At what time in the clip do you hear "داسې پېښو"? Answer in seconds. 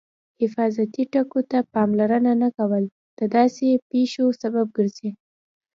3.35-4.25